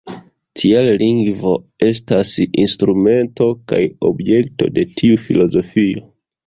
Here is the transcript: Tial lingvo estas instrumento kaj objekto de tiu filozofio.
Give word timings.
Tial 0.61 0.87
lingvo 1.01 1.51
estas 1.89 2.33
instrumento 2.47 3.51
kaj 3.73 3.83
objekto 4.13 4.73
de 4.81 4.89
tiu 4.99 5.27
filozofio. 5.29 6.09